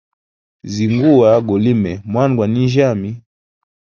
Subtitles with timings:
[0.73, 3.11] Zinguwa gulime mwna gwa ninjyami.